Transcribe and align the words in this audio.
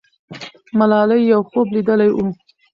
ملالۍ 0.79 1.21
یو 1.31 1.41
خوب 1.49 1.67
لیدلی 1.75 2.09
وو. 2.11 2.27